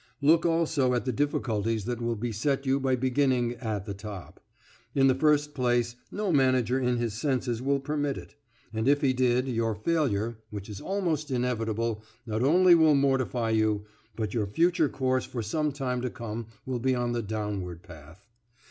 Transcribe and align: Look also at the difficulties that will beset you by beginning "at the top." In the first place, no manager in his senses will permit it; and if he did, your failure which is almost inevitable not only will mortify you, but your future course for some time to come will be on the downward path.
Look 0.19 0.47
also 0.47 0.95
at 0.95 1.05
the 1.05 1.11
difficulties 1.11 1.85
that 1.85 2.01
will 2.01 2.15
beset 2.15 2.65
you 2.65 2.79
by 2.79 2.95
beginning 2.95 3.53
"at 3.57 3.85
the 3.85 3.93
top." 3.93 4.39
In 4.95 5.05
the 5.05 5.13
first 5.13 5.53
place, 5.53 5.95
no 6.11 6.31
manager 6.31 6.79
in 6.79 6.97
his 6.97 7.13
senses 7.13 7.61
will 7.61 7.79
permit 7.79 8.17
it; 8.17 8.33
and 8.73 8.87
if 8.87 9.01
he 9.01 9.13
did, 9.13 9.47
your 9.47 9.75
failure 9.75 10.39
which 10.49 10.69
is 10.69 10.81
almost 10.81 11.29
inevitable 11.29 12.03
not 12.25 12.41
only 12.41 12.73
will 12.73 12.95
mortify 12.95 13.51
you, 13.51 13.85
but 14.15 14.33
your 14.33 14.47
future 14.47 14.89
course 14.89 15.25
for 15.25 15.43
some 15.43 15.71
time 15.71 16.01
to 16.01 16.09
come 16.09 16.47
will 16.65 16.79
be 16.79 16.95
on 16.95 17.11
the 17.11 17.21
downward 17.21 17.83
path. 17.83 18.25